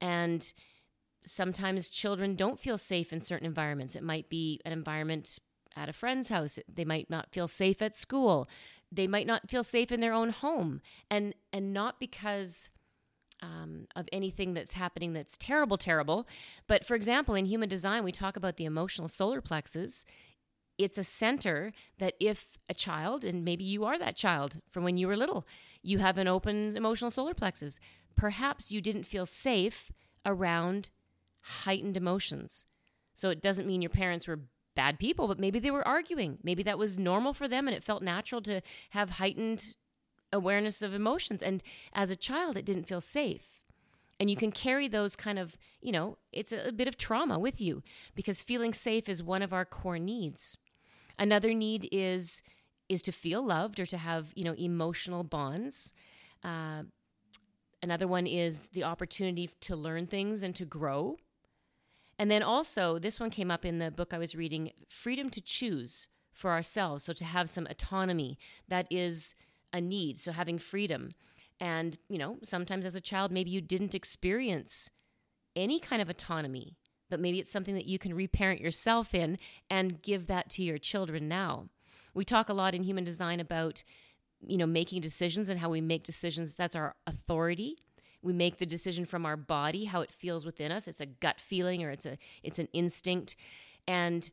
and 0.00 0.52
sometimes 1.24 1.88
children 1.88 2.34
don't 2.34 2.60
feel 2.60 2.78
safe 2.78 3.12
in 3.12 3.20
certain 3.20 3.46
environments. 3.46 3.94
It 3.94 4.02
might 4.02 4.28
be 4.28 4.60
an 4.64 4.72
environment 4.72 5.38
at 5.76 5.88
a 5.88 5.92
friend's 5.92 6.28
house. 6.28 6.58
They 6.72 6.84
might 6.84 7.08
not 7.08 7.30
feel 7.30 7.48
safe 7.48 7.80
at 7.80 7.94
school. 7.94 8.48
They 8.90 9.06
might 9.06 9.26
not 9.26 9.48
feel 9.48 9.64
safe 9.64 9.90
in 9.90 10.00
their 10.00 10.12
own 10.12 10.30
home. 10.30 10.80
And 11.10 11.34
and 11.52 11.72
not 11.72 11.98
because 11.98 12.68
um, 13.42 13.86
of 13.96 14.08
anything 14.12 14.54
that's 14.54 14.74
happening 14.74 15.12
that's 15.12 15.36
terrible, 15.36 15.76
terrible. 15.76 16.26
But 16.66 16.86
for 16.86 16.94
example, 16.94 17.34
in 17.34 17.46
human 17.46 17.68
design, 17.68 18.04
we 18.04 18.12
talk 18.12 18.36
about 18.36 18.56
the 18.56 18.64
emotional 18.64 19.08
solar 19.08 19.40
plexus. 19.40 20.04
It's 20.78 20.96
a 20.96 21.04
center 21.04 21.72
that 21.98 22.14
if 22.20 22.56
a 22.68 22.74
child, 22.74 23.24
and 23.24 23.44
maybe 23.44 23.64
you 23.64 23.84
are 23.84 23.98
that 23.98 24.16
child 24.16 24.60
from 24.70 24.84
when 24.84 24.96
you 24.96 25.08
were 25.08 25.16
little, 25.16 25.46
you 25.82 25.98
have 25.98 26.16
an 26.16 26.28
open 26.28 26.76
emotional 26.76 27.10
solar 27.10 27.34
plexus. 27.34 27.78
Perhaps 28.16 28.70
you 28.70 28.80
didn't 28.80 29.04
feel 29.04 29.26
safe 29.26 29.90
around 30.24 30.90
heightened 31.42 31.96
emotions. 31.96 32.66
So 33.14 33.30
it 33.30 33.42
doesn't 33.42 33.66
mean 33.66 33.82
your 33.82 33.90
parents 33.90 34.28
were 34.28 34.40
bad 34.74 34.98
people, 34.98 35.28
but 35.28 35.38
maybe 35.38 35.58
they 35.58 35.70
were 35.70 35.86
arguing. 35.86 36.38
Maybe 36.42 36.62
that 36.62 36.78
was 36.78 36.98
normal 36.98 37.34
for 37.34 37.48
them 37.48 37.66
and 37.66 37.76
it 37.76 37.84
felt 37.84 38.02
natural 38.02 38.40
to 38.42 38.62
have 38.90 39.10
heightened 39.10 39.76
awareness 40.32 40.82
of 40.82 40.94
emotions. 40.94 41.42
And 41.42 41.62
as 41.92 42.10
a 42.10 42.16
child, 42.16 42.56
it 42.56 42.64
didn't 42.64 42.88
feel 42.88 43.00
safe. 43.00 43.60
And 44.18 44.30
you 44.30 44.36
can 44.36 44.52
carry 44.52 44.88
those 44.88 45.16
kind 45.16 45.38
of, 45.38 45.56
you 45.80 45.90
know, 45.92 46.16
it's 46.32 46.52
a, 46.52 46.68
a 46.68 46.72
bit 46.72 46.88
of 46.88 46.96
trauma 46.96 47.38
with 47.38 47.60
you 47.60 47.82
because 48.14 48.42
feeling 48.42 48.72
safe 48.72 49.08
is 49.08 49.22
one 49.22 49.42
of 49.42 49.52
our 49.52 49.64
core 49.64 49.98
needs. 49.98 50.58
Another 51.18 51.52
need 51.52 51.88
is 51.92 52.42
is 52.88 53.02
to 53.02 53.12
feel 53.12 53.44
loved 53.44 53.80
or 53.80 53.86
to 53.86 53.96
have, 53.96 54.32
you 54.34 54.44
know, 54.44 54.54
emotional 54.54 55.24
bonds. 55.24 55.94
Uh, 56.44 56.82
another 57.82 58.06
one 58.06 58.26
is 58.26 58.68
the 58.72 58.84
opportunity 58.84 59.48
to 59.60 59.74
learn 59.74 60.06
things 60.06 60.42
and 60.42 60.54
to 60.56 60.64
grow. 60.66 61.16
And 62.18 62.30
then 62.30 62.42
also, 62.42 62.98
this 62.98 63.18
one 63.18 63.30
came 63.30 63.50
up 63.50 63.64
in 63.64 63.78
the 63.78 63.90
book 63.90 64.12
I 64.12 64.18
was 64.18 64.34
reading 64.34 64.72
freedom 64.88 65.30
to 65.30 65.40
choose 65.40 66.08
for 66.32 66.50
ourselves. 66.50 67.04
So 67.04 67.12
to 67.14 67.24
have 67.24 67.48
some 67.48 67.66
autonomy, 67.66 68.38
that 68.68 68.86
is 68.90 69.34
a 69.72 69.80
need. 69.80 70.18
So 70.18 70.32
having 70.32 70.58
freedom. 70.58 71.12
And, 71.60 71.98
you 72.08 72.18
know, 72.18 72.38
sometimes 72.42 72.84
as 72.84 72.94
a 72.94 73.00
child, 73.00 73.30
maybe 73.30 73.50
you 73.50 73.60
didn't 73.60 73.94
experience 73.94 74.90
any 75.54 75.78
kind 75.78 76.02
of 76.02 76.08
autonomy, 76.08 76.76
but 77.08 77.20
maybe 77.20 77.38
it's 77.38 77.52
something 77.52 77.74
that 77.74 77.86
you 77.86 77.98
can 77.98 78.14
reparent 78.14 78.60
yourself 78.60 79.14
in 79.14 79.38
and 79.70 80.02
give 80.02 80.26
that 80.26 80.50
to 80.50 80.62
your 80.62 80.78
children 80.78 81.28
now. 81.28 81.68
We 82.14 82.24
talk 82.24 82.48
a 82.48 82.54
lot 82.54 82.74
in 82.74 82.82
human 82.82 83.04
design 83.04 83.38
about, 83.38 83.84
you 84.44 84.56
know, 84.56 84.66
making 84.66 85.02
decisions 85.02 85.48
and 85.48 85.60
how 85.60 85.70
we 85.70 85.80
make 85.80 86.04
decisions. 86.04 86.54
That's 86.54 86.76
our 86.76 86.96
authority 87.06 87.78
we 88.22 88.32
make 88.32 88.58
the 88.58 88.66
decision 88.66 89.04
from 89.04 89.26
our 89.26 89.36
body 89.36 89.84
how 89.84 90.00
it 90.00 90.12
feels 90.12 90.46
within 90.46 90.72
us 90.72 90.88
it's 90.88 91.00
a 91.00 91.06
gut 91.06 91.40
feeling 91.40 91.82
or 91.82 91.90
it's 91.90 92.06
a 92.06 92.16
it's 92.42 92.58
an 92.58 92.68
instinct 92.72 93.36
and 93.86 94.30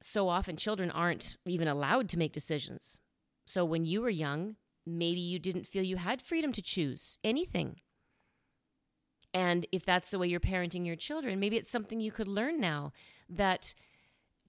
so 0.00 0.28
often 0.28 0.56
children 0.56 0.90
aren't 0.90 1.36
even 1.44 1.68
allowed 1.68 2.08
to 2.08 2.18
make 2.18 2.32
decisions 2.32 3.00
so 3.46 3.64
when 3.64 3.84
you 3.84 4.00
were 4.00 4.10
young 4.10 4.56
maybe 4.86 5.20
you 5.20 5.38
didn't 5.38 5.66
feel 5.66 5.82
you 5.82 5.96
had 5.96 6.22
freedom 6.22 6.52
to 6.52 6.62
choose 6.62 7.18
anything 7.24 7.76
and 9.34 9.66
if 9.72 9.84
that's 9.84 10.10
the 10.10 10.18
way 10.18 10.26
you're 10.26 10.40
parenting 10.40 10.86
your 10.86 10.96
children 10.96 11.40
maybe 11.40 11.56
it's 11.56 11.70
something 11.70 12.00
you 12.00 12.12
could 12.12 12.28
learn 12.28 12.60
now 12.60 12.92
that 13.28 13.74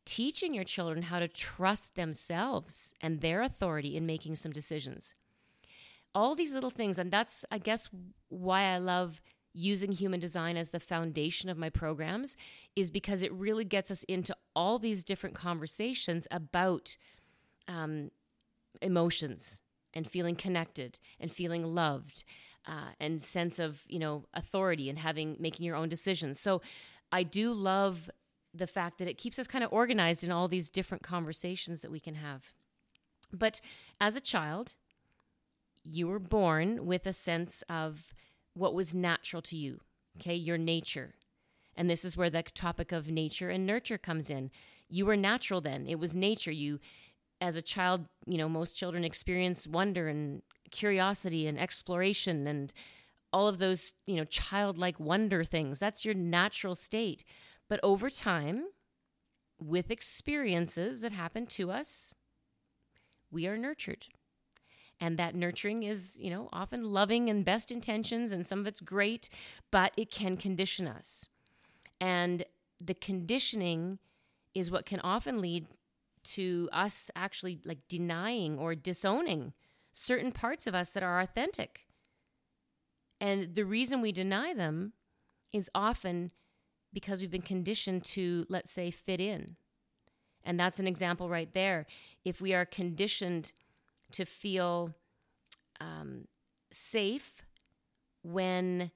teaching 0.06 0.54
your 0.54 0.64
children 0.64 1.04
how 1.04 1.20
to 1.20 1.28
trust 1.28 1.96
themselves 1.96 2.94
and 3.02 3.20
their 3.20 3.42
authority 3.42 3.98
in 3.98 4.06
making 4.06 4.36
some 4.36 4.52
decisions 4.52 5.16
all 6.18 6.34
these 6.34 6.56
little 6.56 6.72
things. 6.72 6.98
And 6.98 7.12
that's, 7.12 7.46
I 7.52 7.60
guess, 7.60 7.90
why 8.30 8.64
I 8.64 8.80
love 8.80 9.22
using 9.54 9.92
human 9.92 10.20
design 10.20 10.58
as 10.58 10.72
the 10.72 10.80
foundation 10.80 11.48
of 11.48 11.60
my 11.60 11.70
programs 11.70 12.36
is 12.76 12.90
because 12.90 13.22
it 13.22 13.32
really 13.32 13.64
gets 13.64 13.92
us 13.92 14.04
into 14.04 14.36
all 14.56 14.80
these 14.80 15.04
different 15.04 15.36
conversations 15.36 16.28
about 16.32 16.98
um, 17.68 18.10
emotions 18.82 19.62
and 19.98 20.10
feeling 20.10 20.36
connected 20.36 20.92
and 21.20 21.32
feeling 21.32 21.64
loved. 21.76 22.24
uh, 22.68 22.92
and 23.00 23.22
sense 23.22 23.60
of 23.60 23.84
you 23.88 24.00
know 24.00 24.26
authority 24.34 24.90
and 24.90 25.00
having 25.00 25.38
making 25.40 25.66
your 25.66 25.76
own 25.76 25.90
decisions. 25.90 26.40
So 26.40 26.62
I 27.12 27.24
do 27.24 27.54
love 27.54 28.10
the 28.54 28.68
fact 28.68 28.98
that 28.98 29.08
it 29.08 29.18
keeps 29.18 29.40
us 29.40 29.48
kind 29.48 29.64
of 29.64 29.72
organized 29.72 30.24
in 30.24 30.32
all 30.32 30.48
these 30.48 30.70
different 30.70 31.04
conversations 31.04 31.82
that 31.82 31.92
we 31.92 32.00
can 32.00 32.16
have. 32.16 32.54
But 33.32 33.62
as 34.02 34.16
a 34.16 34.22
child, 34.22 34.76
you 35.84 36.08
were 36.08 36.20
born 36.20 36.86
with 36.86 37.06
a 37.06 37.14
sense 37.14 37.64
of 37.70 38.14
what 38.54 38.74
was 38.74 38.96
natural 38.96 39.42
to 39.44 39.56
you, 39.56 39.82
okay, 40.18 40.36
your 40.36 40.58
nature. 40.58 41.14
And 41.76 41.90
this 41.90 42.04
is 42.04 42.18
where 42.18 42.30
the 42.32 42.42
topic 42.42 42.92
of 42.92 43.12
nature 43.12 43.50
and 43.50 43.66
nurture 43.66 44.00
comes 44.00 44.30
in. 44.30 44.50
You 44.90 45.06
were 45.06 45.18
natural 45.18 45.62
then. 45.62 45.86
It 45.86 46.00
was 46.00 46.16
nature. 46.16 46.52
You, 46.52 46.80
as 47.40 47.56
a 47.56 47.62
child, 47.62 48.06
you 48.26 48.38
know, 48.38 48.50
most 48.50 48.78
children 48.78 49.04
experience 49.04 49.68
wonder 49.68 50.08
and 50.08 50.42
curiosity 50.72 51.48
and 51.48 51.60
exploration 51.60 52.48
and 52.48 52.74
all 53.32 53.48
of 53.48 53.60
those, 53.60 53.94
you 54.06 54.16
know, 54.16 54.26
childlike 54.26 55.00
wonder 55.00 55.44
things. 55.44 55.80
That's 55.80 56.06
your 56.06 56.14
natural 56.14 56.76
state. 56.76 57.24
But 57.70 57.80
over 57.84 58.10
time, 58.10 58.66
with 59.60 59.92
experiences 59.92 61.02
that 61.02 61.12
happen 61.12 61.46
to 61.48 61.72
us, 61.72 62.14
we 63.32 63.48
are 63.48 63.58
nurtured. 63.58 64.08
And 65.00 65.18
that 65.20 65.36
nurturing 65.36 65.84
is, 65.84 66.18
you 66.20 66.32
know, 66.32 66.50
often 66.52 66.84
loving 66.84 67.30
and 67.30 67.46
best 67.46 67.72
intentions, 67.72 68.32
and 68.32 68.48
some 68.48 68.60
of 68.60 68.68
it's 68.68 68.80
great, 68.80 69.30
but 69.72 69.94
it 69.96 70.10
can 70.10 70.38
condition 70.38 70.88
us. 70.88 71.28
And 72.02 72.46
the 72.82 72.96
conditioning 72.96 74.00
is 74.56 74.72
what 74.72 74.86
can 74.86 75.00
often 75.02 75.40
lead 75.40 75.68
to 76.28 76.70
us 76.72 77.10
actually 77.16 77.60
like 77.66 77.80
denying 77.88 78.58
or 78.58 78.76
disowning 78.76 79.54
certain 79.92 80.32
parts 80.32 80.68
of 80.68 80.76
us 80.76 80.92
that 80.92 81.04
are 81.04 81.20
authentic. 81.20 81.82
And 83.20 83.56
the 83.56 83.66
reason 83.66 84.02
we 84.02 84.12
deny 84.12 84.54
them 84.54 84.94
is 85.52 85.70
often 85.74 86.32
because 86.94 87.22
we've 87.22 87.32
been 87.32 87.42
conditioned 87.42 88.04
to, 88.04 88.46
let's 88.50 88.72
say, 88.72 88.92
fit 88.92 89.20
in. 89.20 89.56
And 90.44 90.60
that's 90.60 90.80
an 90.80 90.88
example 90.88 91.30
right 91.30 91.52
there. 91.54 91.86
If 92.24 92.40
we 92.40 92.54
are 92.54 92.66
conditioned 92.66 93.52
to 94.12 94.26
feel 94.26 94.96
um, 95.82 96.28
safe 96.72 97.44
when 98.24 98.92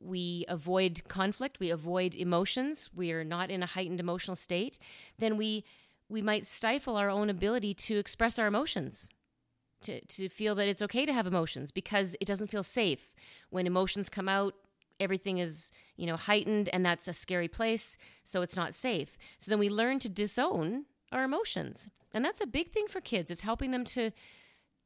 we 0.00 0.44
avoid 0.48 1.02
conflict, 1.08 1.60
we 1.60 1.70
avoid 1.70 2.14
emotions, 2.14 2.90
we 2.94 3.12
are 3.12 3.24
not 3.24 3.50
in 3.50 3.62
a 3.62 3.66
heightened 3.66 4.00
emotional 4.00 4.36
state, 4.36 4.78
then 5.18 5.36
we 5.36 5.64
we 6.08 6.22
might 6.22 6.46
stifle 6.46 6.96
our 6.96 7.10
own 7.10 7.30
ability 7.30 7.74
to 7.74 7.98
express 7.98 8.38
our 8.38 8.46
emotions. 8.46 9.10
To, 9.82 10.00
to 10.00 10.30
feel 10.30 10.54
that 10.54 10.66
it's 10.66 10.80
okay 10.80 11.04
to 11.04 11.12
have 11.12 11.26
emotions 11.26 11.70
because 11.70 12.16
it 12.18 12.24
doesn't 12.24 12.50
feel 12.50 12.62
safe. 12.62 13.12
When 13.50 13.66
emotions 13.66 14.08
come 14.08 14.30
out, 14.30 14.54
everything 14.98 15.36
is, 15.36 15.70
you 15.96 16.06
know, 16.06 16.16
heightened 16.16 16.70
and 16.70 16.86
that's 16.86 17.06
a 17.06 17.12
scary 17.12 17.48
place, 17.48 17.98
so 18.22 18.40
it's 18.40 18.56
not 18.56 18.72
safe. 18.72 19.18
So 19.38 19.50
then 19.50 19.58
we 19.58 19.68
learn 19.68 19.98
to 19.98 20.08
disown 20.08 20.86
our 21.12 21.24
emotions. 21.24 21.88
And 22.12 22.24
that's 22.24 22.40
a 22.40 22.46
big 22.46 22.70
thing 22.70 22.86
for 22.88 23.00
kids. 23.00 23.30
It's 23.30 23.42
helping 23.42 23.72
them 23.72 23.84
to 23.86 24.10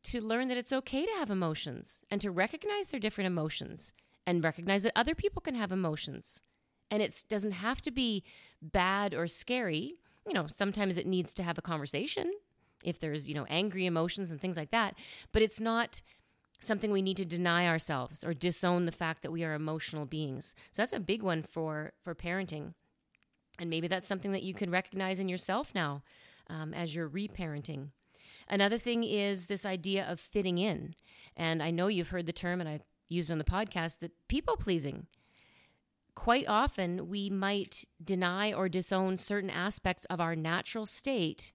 to 0.05 0.21
learn 0.21 0.49
that 0.49 0.57
it's 0.57 0.73
okay 0.73 1.05
to 1.05 1.13
have 1.19 1.29
emotions 1.29 2.05
and 2.11 2.21
to 2.21 2.31
recognize 2.31 2.89
their 2.89 3.01
different 3.01 3.27
emotions 3.27 3.93
and 4.27 4.45
recognize 4.45 4.83
that 4.85 4.93
other 4.95 5.15
people 5.15 5.43
can 5.43 5.55
have 5.55 5.73
emotions. 5.73 6.41
And 6.91 7.03
it 7.03 7.25
doesn't 7.29 7.53
have 7.53 7.83
to 7.83 7.91
be 7.91 8.25
bad 8.63 9.13
or 9.13 9.27
scary. 9.27 9.97
You 10.29 10.35
know, 10.35 10.47
sometimes 10.47 10.97
it 10.97 11.07
needs 11.07 11.35
to 11.35 11.43
have 11.43 11.59
a 11.59 11.63
conversation 11.63 12.33
if 12.85 13.01
there's, 13.01 13.29
you 13.29 13.35
know, 13.35 13.47
angry 13.49 13.87
emotions 13.87 14.31
and 14.31 14.41
things 14.41 14.57
like 14.57 14.71
that. 14.71 14.95
But 15.33 15.43
it's 15.43 15.59
not 15.59 16.03
something 16.61 16.91
we 16.91 17.03
need 17.03 17.17
to 17.17 17.25
deny 17.25 17.67
ourselves 17.67 18.23
or 18.23 18.35
disown 18.35 18.85
the 18.85 18.93
fact 18.93 19.23
that 19.23 19.33
we 19.33 19.45
are 19.45 19.55
emotional 19.55 20.07
beings. 20.07 20.55
So 20.71 20.83
that's 20.83 20.93
a 20.93 21.01
big 21.01 21.23
one 21.23 21.43
for 21.43 21.93
for 22.03 22.15
parenting. 22.15 22.75
And 23.59 23.71
maybe 23.71 23.89
that's 23.89 24.07
something 24.07 24.33
that 24.33 24.43
you 24.43 24.55
can 24.55 24.71
recognize 24.71 25.19
in 25.19 25.29
yourself 25.29 25.75
now 25.75 26.03
um, 26.49 26.73
as 26.73 26.95
you're 26.95 27.09
reparenting. 27.09 27.89
Another 28.49 28.79
thing 28.79 29.05
is 29.05 29.47
this 29.47 29.67
idea 29.67 30.07
of 30.09 30.21
fitting 30.21 30.59
in. 30.59 30.95
And 31.37 31.63
I 31.63 31.71
know 31.71 31.89
you've 31.89 32.11
heard 32.11 32.27
the 32.27 32.33
term, 32.33 32.61
and 32.61 32.69
I've 32.69 32.85
used 33.09 33.31
on 33.31 33.39
the 33.39 33.45
podcast, 33.45 33.99
that 33.99 34.13
people 34.29 34.57
pleasing. 34.57 35.07
Quite 36.19 36.49
often, 36.49 37.09
we 37.09 37.31
might 37.31 37.85
deny 38.05 38.53
or 38.53 38.69
disown 38.69 39.19
certain 39.19 39.51
aspects 39.51 40.05
of 40.07 40.21
our 40.21 40.35
natural 40.35 40.85
state 40.85 41.53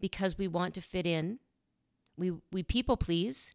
because 0.00 0.38
we 0.38 0.48
want 0.48 0.72
to 0.72 0.80
fit 0.80 1.06
in. 1.06 1.38
We, 2.16 2.32
we 2.50 2.62
people 2.62 2.96
please. 2.96 3.52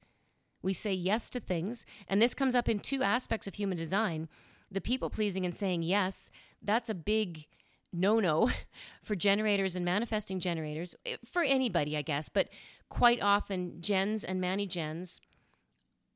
We 0.62 0.72
say 0.72 0.94
yes 0.94 1.32
to 1.32 1.40
things. 1.40 1.88
And 2.08 2.22
this 2.22 2.36
comes 2.36 2.54
up 2.54 2.70
in 2.70 2.78
two 2.78 3.02
aspects 3.02 3.48
of 3.48 3.56
human 3.56 3.76
design 3.76 4.30
the 4.70 4.82
people 4.82 5.10
pleasing 5.10 5.46
and 5.46 5.56
saying 5.56 5.82
yes. 5.82 6.30
That's 6.62 6.92
a 6.92 6.96
big 6.96 7.48
no 7.92 8.20
no 8.20 8.52
for 9.04 9.16
generators 9.16 9.76
and 9.76 9.84
manifesting 9.84 10.40
generators, 10.40 10.94
eh, 11.08 11.18
for 11.26 11.42
anybody, 11.42 11.98
I 11.98 12.04
guess, 12.04 12.30
but 12.30 12.50
quite 12.88 13.20
often, 13.20 13.82
gens 13.82 14.24
and 14.24 14.40
mani 14.40 14.68
gens, 14.68 15.20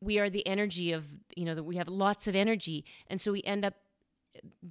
we 0.01 0.19
are 0.19 0.29
the 0.29 0.45
energy 0.45 0.91
of, 0.91 1.05
you 1.35 1.45
know, 1.45 1.55
we 1.63 1.77
have 1.77 1.87
lots 1.87 2.27
of 2.27 2.35
energy. 2.35 2.85
And 3.07 3.19
so 3.19 3.31
we 3.31 3.41
end 3.41 3.65
up 3.65 3.73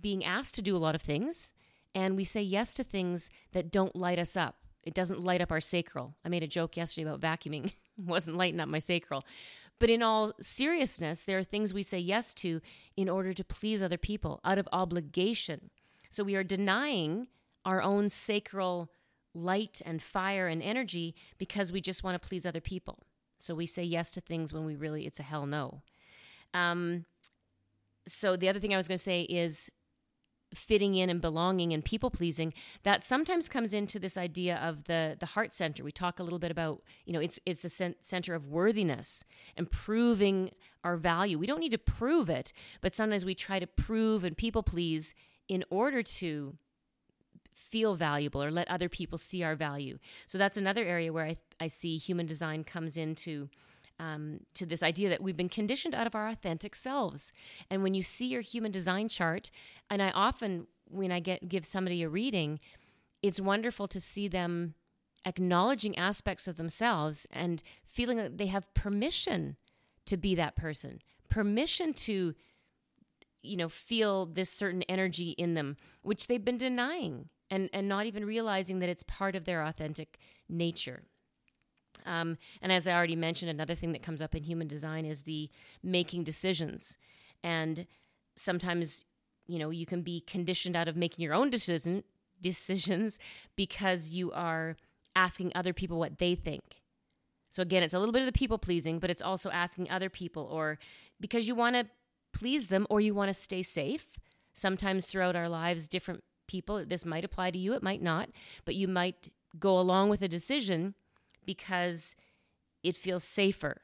being 0.01 0.25
asked 0.25 0.55
to 0.57 0.63
do 0.63 0.77
a 0.77 0.79
lot 0.79 0.95
of 0.95 1.03
things, 1.03 1.53
and 1.95 2.17
we 2.17 2.25
say 2.25 2.43
yes 2.43 2.75
to 2.75 2.85
things 2.85 3.31
that 3.53 3.71
don't 3.71 3.97
light 3.97 4.19
us 4.19 4.37
up. 4.37 4.57
It 4.83 4.95
doesn't 4.95 5.21
light 5.21 5.41
up 5.41 5.51
our 5.51 5.61
sacral. 5.61 6.15
I 6.25 6.29
made 6.29 6.43
a 6.43 6.49
joke 6.49 6.77
yesterday 6.77 7.11
about 7.11 7.21
vacuuming, 7.21 7.73
wasn't 7.97 8.37
lighting 8.37 8.61
up 8.61 8.69
my 8.69 8.79
sacral. 8.79 9.25
But 9.79 9.91
in 9.91 10.03
all 10.03 10.33
seriousness, 10.41 11.23
there 11.23 11.39
are 11.39 11.45
things 11.45 11.75
we 11.75 11.83
say 11.83 11.99
yes 11.99 12.33
to 12.35 12.61
in 12.97 13.09
order 13.09 13.33
to 13.33 13.45
please 13.45 13.83
other 13.83 13.99
people 13.99 14.41
out 14.45 14.59
of 14.59 14.69
obligation. 14.73 15.71
So 16.09 16.25
we 16.25 16.37
are 16.37 16.45
denying 16.45 17.29
our 17.65 17.83
own 17.83 18.09
sacral 18.09 18.91
light 19.35 19.83
and 19.85 20.03
fire 20.03 20.47
and 20.47 20.63
energy 20.63 21.15
because 21.37 21.73
we 21.73 21.81
just 21.81 22.03
want 22.03 22.21
to 22.21 22.27
please 22.27 22.47
other 22.47 22.61
people. 22.61 23.03
So 23.39 23.55
we 23.55 23.67
say 23.67 23.83
yes 23.83 24.11
to 24.13 24.21
things 24.21 24.53
when 24.53 24.65
we 24.65 24.77
really, 24.77 25.07
it's 25.07 25.21
a 25.21 25.25
hell 25.25 25.47
no. 25.47 25.83
Um, 26.55 27.05
so 28.07 28.37
the 28.37 28.49
other 28.49 28.61
thing 28.61 28.75
I 28.75 28.77
was 28.77 28.89
going 28.89 28.99
to 28.99 29.05
say 29.05 29.23
is 29.23 29.71
fitting 30.55 30.95
in 30.95 31.11
and 31.11 31.21
belonging 31.21 31.73
and 31.73 31.85
people 31.85 32.09
pleasing 32.09 32.55
that 32.85 33.03
sometimes 33.03 33.49
comes 33.49 33.75
into 33.75 33.99
this 33.99 34.17
idea 34.17 34.57
of 34.57 34.85
the 34.85 35.17
the 35.19 35.27
heart 35.27 35.53
center 35.53 35.83
we 35.83 35.91
talk 35.91 36.21
a 36.21 36.23
little 36.23 36.39
bit 36.39 36.53
about 36.53 36.83
you 37.05 37.13
know 37.13 37.19
it's 37.19 37.41
it's 37.45 37.63
the 37.63 37.95
center 38.01 38.33
of 38.33 38.47
worthiness 38.47 39.25
and 39.57 39.71
proving 39.73 40.53
our 40.85 40.97
value 40.97 41.37
we 41.37 41.49
don't 41.49 41.59
need 41.59 41.73
to 41.73 41.79
prove 41.79 42.31
it 42.31 42.53
but 42.81 42.95
sometimes 42.95 43.25
we 43.25 43.35
try 43.35 43.59
to 43.59 43.67
prove 43.67 44.23
and 44.23 44.37
people 44.37 44.63
please 44.63 45.15
in 45.49 45.65
order 45.69 46.01
to 46.01 46.57
feel 47.57 47.95
valuable 47.95 48.43
or 48.43 48.51
let 48.51 48.69
other 48.71 48.89
people 48.89 49.19
see 49.19 49.43
our 49.43 49.57
value. 49.57 49.99
So 50.27 50.39
that's 50.39 50.57
another 50.57 50.85
area 50.85 51.13
where 51.13 51.25
I, 51.25 51.37
I 51.59 51.69
see 51.69 51.99
human 51.99 52.27
design 52.27 52.65
comes 52.65 52.97
into 52.97 53.49
um, 53.99 54.41
to 54.55 54.67
this 54.67 54.83
idea 54.83 55.09
that 55.09 55.23
we've 55.23 55.37
been 55.37 55.49
conditioned 55.49 55.95
out 55.95 56.07
of 56.07 56.15
our 56.15 56.29
authentic 56.29 56.75
selves. 56.75 57.33
And 57.71 57.83
when 57.83 57.95
you 57.95 58.03
see 58.03 58.27
your 58.27 58.43
human 58.43 58.71
design 58.71 59.09
chart, 59.09 59.51
and 59.91 60.03
I 60.03 60.11
often 60.11 60.67
when 60.89 61.11
I 61.11 61.21
get 61.21 61.49
give 61.49 61.65
somebody 61.65 62.03
a 62.03 62.09
reading, 62.09 62.61
it's 63.23 63.41
wonderful 63.41 63.89
to 63.89 64.01
see 64.01 64.29
them 64.29 64.75
acknowledging 65.25 65.99
aspects 65.99 66.47
of 66.47 66.57
themselves 66.57 67.27
and 67.33 67.63
feeling 67.85 68.17
that 68.19 68.39
they 68.39 68.47
have 68.47 68.73
permission 68.75 69.57
to 70.05 70.17
be 70.17 70.37
that 70.37 70.55
person, 70.55 71.01
permission 71.29 71.93
to 71.93 72.35
you 73.47 73.57
know, 73.57 73.69
feel 73.69 74.27
this 74.27 74.51
certain 74.51 74.83
energy 74.83 75.31
in 75.31 75.55
them, 75.55 75.77
which 76.03 76.27
they've 76.27 76.45
been 76.45 76.59
denying 76.59 77.29
and, 77.51 77.71
and 77.73 77.89
not 77.89 78.07
even 78.07 78.25
realizing 78.25 78.81
that 78.81 78.89
it's 78.89 79.05
part 79.05 79.37
of 79.37 79.45
their 79.45 79.63
authentic 79.63 80.19
nature. 80.49 81.05
Um, 82.07 82.39
and 82.63 82.73
as 82.73 82.87
I 82.87 82.93
already 82.93 83.17
mentioned, 83.17 83.51
another 83.51 83.75
thing 83.75 83.93
that 83.93 84.03
comes 84.03 84.23
up 84.23 84.35
in 84.35 84.45
human 84.45 84.69
design 84.69 85.05
is 85.05 85.23
the 85.23 85.51
making 85.83 86.25
decisions. 86.25 86.97
And 87.43 87.87
sometimes, 88.37 89.05
you 89.47 89.59
know, 89.59 89.71
you 89.71 89.87
can 89.87 90.03
be 90.03 90.21
conditioned 90.21 90.77
out 90.77 90.89
of 90.89 90.97
making 90.97 91.23
your 91.23 91.35
own 91.35 91.51
decision 91.51 92.05
decisions 92.41 93.19
because 93.57 94.11
you 94.11 94.31
are 94.33 94.77
asking 95.15 95.51
other 95.55 95.73
people 95.73 95.99
what 95.99 96.19
they 96.19 96.35
think. 96.35 96.83
So 97.51 97.63
again, 97.63 97.83
it's 97.83 97.95
a 97.95 97.99
little 97.99 98.13
bit 98.13 98.21
of 98.21 98.27
the 98.27 98.39
people 98.39 98.59
pleasing, 98.59 98.99
but 98.99 99.11
it's 99.11 99.23
also 99.23 99.51
asking 99.51 99.91
other 99.91 100.11
people 100.11 100.43
or 100.43 100.79
because 101.19 101.49
you 101.49 101.55
want 101.55 101.77
to 101.77 101.87
please 102.35 102.69
them 102.69 102.87
or 102.91 103.01
you 103.01 103.15
want 103.15 103.29
to 103.29 103.35
stay 103.35 103.63
safe. 103.63 104.09
Sometimes 104.53 105.07
throughout 105.07 105.37
our 105.37 105.49
lives, 105.49 105.89
different 105.89 106.23
people, 106.47 106.85
this 106.85 107.07
might 107.07 107.25
apply 107.25 107.51
to 107.51 107.59
you, 107.59 107.73
it 107.73 107.83
might 107.83 108.03
not, 108.03 108.29
but 108.67 108.75
you 108.75 108.87
might 108.87 109.31
go 109.59 109.79
along 109.79 110.11
with 110.11 110.21
a 110.21 110.29
decision 110.29 110.95
because 111.47 112.17
it 112.83 112.97
feels 112.97 113.25
safer 113.25 113.81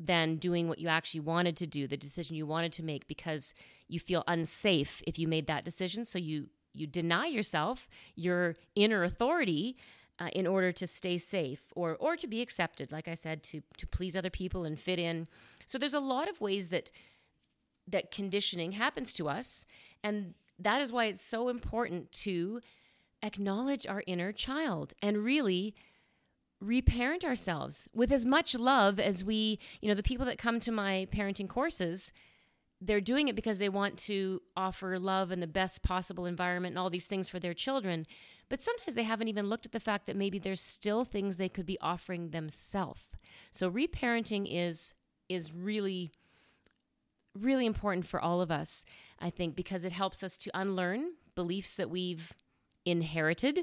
than 0.00 0.36
doing 0.36 0.68
what 0.68 0.78
you 0.78 0.88
actually 0.88 1.20
wanted 1.20 1.56
to 1.56 1.66
do, 1.66 1.88
the 1.88 1.96
decision 1.96 2.36
you 2.36 2.46
wanted 2.46 2.72
to 2.74 2.84
make 2.84 3.08
because 3.08 3.52
you 3.88 3.98
feel 3.98 4.22
unsafe 4.28 5.02
if 5.06 5.18
you 5.18 5.26
made 5.26 5.46
that 5.48 5.64
decision. 5.64 6.04
So 6.04 6.18
you 6.18 6.48
you 6.74 6.86
deny 6.86 7.26
yourself 7.26 7.88
your 8.14 8.54
inner 8.74 9.02
authority 9.02 9.76
uh, 10.20 10.28
in 10.32 10.46
order 10.46 10.72
to 10.72 10.86
stay 10.86 11.18
safe 11.18 11.72
or 11.74 11.96
or 11.96 12.16
to 12.16 12.26
be 12.26 12.40
accepted 12.40 12.92
like 12.92 13.08
i 13.08 13.14
said 13.14 13.42
to 13.42 13.62
to 13.76 13.86
please 13.86 14.16
other 14.16 14.30
people 14.30 14.64
and 14.64 14.78
fit 14.78 14.98
in 14.98 15.26
So 15.66 15.78
there's 15.78 15.94
a 15.94 16.00
lot 16.00 16.28
of 16.28 16.40
ways 16.40 16.68
that 16.68 16.90
that 17.86 18.10
conditioning 18.10 18.72
happens 18.72 19.12
to 19.14 19.28
us 19.28 19.64
and 20.02 20.34
that 20.58 20.80
is 20.80 20.92
why 20.92 21.06
it's 21.06 21.24
so 21.24 21.48
important 21.48 22.10
to 22.12 22.60
acknowledge 23.22 23.86
our 23.86 24.02
inner 24.06 24.32
child 24.32 24.92
and 25.02 25.24
really 25.24 25.74
reparent 26.60 27.24
ourselves 27.24 27.88
with 27.94 28.12
as 28.12 28.26
much 28.26 28.54
love 28.54 28.98
as 28.98 29.22
we, 29.22 29.58
you 29.80 29.88
know, 29.88 29.94
the 29.94 30.02
people 30.02 30.26
that 30.26 30.38
come 30.38 30.60
to 30.60 30.72
my 30.72 31.06
parenting 31.12 31.48
courses, 31.48 32.12
they're 32.80 33.00
doing 33.00 33.28
it 33.28 33.36
because 33.36 33.58
they 33.58 33.68
want 33.68 33.96
to 33.96 34.40
offer 34.56 34.98
love 34.98 35.30
and 35.30 35.42
the 35.42 35.46
best 35.46 35.82
possible 35.82 36.26
environment 36.26 36.72
and 36.72 36.78
all 36.78 36.90
these 36.90 37.06
things 37.06 37.28
for 37.28 37.38
their 37.38 37.54
children. 37.54 38.06
But 38.48 38.62
sometimes 38.62 38.94
they 38.94 39.02
haven't 39.02 39.28
even 39.28 39.46
looked 39.46 39.66
at 39.66 39.72
the 39.72 39.80
fact 39.80 40.06
that 40.06 40.16
maybe 40.16 40.38
there's 40.38 40.60
still 40.60 41.04
things 41.04 41.36
they 41.36 41.48
could 41.48 41.66
be 41.66 41.78
offering 41.80 42.30
themselves. 42.30 43.02
So 43.50 43.70
reparenting 43.70 44.46
is 44.48 44.94
is 45.28 45.52
really 45.52 46.10
really 47.38 47.66
important 47.66 48.06
for 48.06 48.20
all 48.20 48.40
of 48.40 48.50
us, 48.50 48.84
I 49.20 49.30
think, 49.30 49.54
because 49.54 49.84
it 49.84 49.92
helps 49.92 50.22
us 50.22 50.36
to 50.38 50.50
unlearn 50.54 51.12
beliefs 51.34 51.76
that 51.76 51.90
we've 51.90 52.32
inherited. 52.84 53.60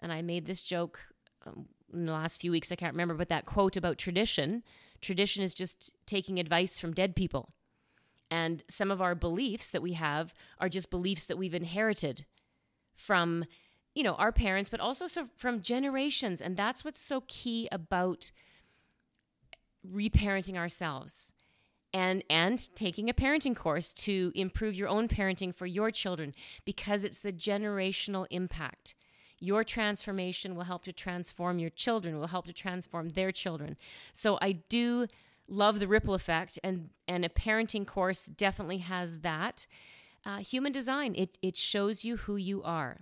And 0.00 0.12
I 0.12 0.22
made 0.22 0.46
this 0.46 0.62
joke 0.62 1.00
um, 1.44 1.66
in 1.92 2.04
the 2.04 2.12
last 2.12 2.40
few 2.40 2.50
weeks, 2.50 2.72
I 2.72 2.76
can't 2.76 2.94
remember, 2.94 3.14
but 3.14 3.28
that 3.28 3.46
quote 3.46 3.76
about 3.76 3.98
tradition 3.98 4.62
tradition 5.00 5.42
is 5.42 5.54
just 5.54 5.92
taking 6.06 6.38
advice 6.38 6.78
from 6.78 6.92
dead 6.92 7.14
people. 7.14 7.50
And 8.30 8.64
some 8.68 8.90
of 8.90 9.00
our 9.00 9.14
beliefs 9.14 9.68
that 9.68 9.82
we 9.82 9.92
have 9.92 10.34
are 10.58 10.68
just 10.68 10.90
beliefs 10.90 11.26
that 11.26 11.38
we've 11.38 11.54
inherited 11.54 12.26
from, 12.94 13.44
you 13.94 14.02
know, 14.02 14.14
our 14.14 14.32
parents, 14.32 14.70
but 14.70 14.80
also 14.80 15.06
from 15.36 15.60
generations. 15.60 16.40
And 16.40 16.56
that's 16.56 16.84
what's 16.84 17.00
so 17.00 17.22
key 17.28 17.68
about 17.70 18.30
reparenting 19.86 20.56
ourselves 20.56 21.32
and 21.92 22.24
and 22.28 22.74
taking 22.74 23.08
a 23.08 23.14
parenting 23.14 23.54
course 23.54 23.92
to 23.92 24.32
improve 24.34 24.74
your 24.74 24.88
own 24.88 25.06
parenting 25.06 25.54
for 25.54 25.66
your 25.66 25.92
children 25.92 26.34
because 26.64 27.04
it's 27.04 27.20
the 27.20 27.32
generational 27.32 28.26
impact 28.30 28.96
your 29.38 29.64
transformation 29.64 30.54
will 30.54 30.64
help 30.64 30.84
to 30.84 30.92
transform 30.92 31.58
your 31.58 31.70
children 31.70 32.18
will 32.18 32.28
help 32.28 32.46
to 32.46 32.52
transform 32.52 33.10
their 33.10 33.32
children 33.32 33.76
so 34.12 34.38
i 34.40 34.52
do 34.52 35.06
love 35.48 35.78
the 35.78 35.88
ripple 35.88 36.14
effect 36.14 36.58
and 36.64 36.90
and 37.06 37.24
a 37.24 37.28
parenting 37.28 37.86
course 37.86 38.24
definitely 38.24 38.78
has 38.78 39.20
that 39.20 39.66
uh, 40.24 40.38
human 40.38 40.72
design 40.72 41.14
it 41.16 41.38
it 41.42 41.56
shows 41.56 42.04
you 42.04 42.16
who 42.16 42.36
you 42.36 42.62
are 42.62 43.00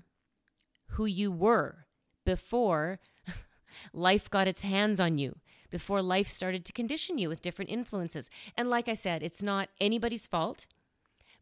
who 0.88 1.07
you 1.07 1.31
were 1.31 1.87
before 2.25 3.00
life 3.93 4.29
got 4.29 4.47
its 4.47 4.62
hands 4.62 5.00
on 5.00 5.19
you 5.19 5.37
before 5.75 6.03
life 6.03 6.31
started 6.31 6.64
to 6.64 6.73
condition 6.73 7.19
you 7.19 7.29
with 7.29 7.43
different 7.43 7.69
influences. 7.69 8.31
And 8.57 8.71
like 8.71 8.88
I 8.88 8.95
said, 8.95 9.25
it's 9.25 9.43
not 9.43 9.71
anybody's 9.81 10.25
fault, 10.25 10.69